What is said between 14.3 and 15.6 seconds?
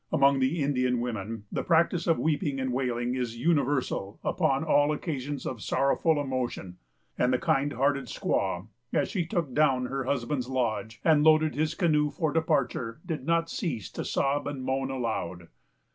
and moan aloud.